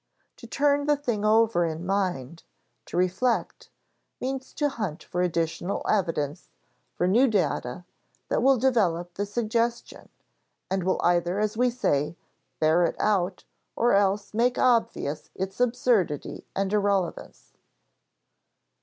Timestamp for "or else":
13.75-14.33